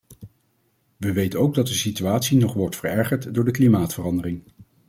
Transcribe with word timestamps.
We 0.97 1.13
weten 1.13 1.39
ook 1.39 1.53
dat 1.55 1.67
de 1.67 1.73
situatie 1.73 2.37
nog 2.39 2.53
wordt 2.53 2.75
verergerd 2.75 3.33
door 3.33 3.45
de 3.45 3.51
klimaatverandering. 3.51 4.43